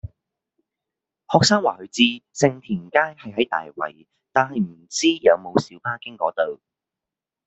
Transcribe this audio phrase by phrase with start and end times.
[1.29, 6.59] 學生話佢知盛田街係喺大圍，但係唔知有冇小巴經嗰度